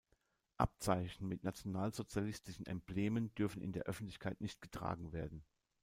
Abzeichen 0.57 1.27
mit 1.27 1.43
nationalsozialistischen 1.43 2.65
Emblemen 2.65 3.35
dürfen 3.35 3.61
in 3.61 3.71
der 3.71 3.83
Öffentlichkeit 3.83 4.41
nicht 4.41 4.59
getragen 4.59 5.13
werden. 5.13 5.43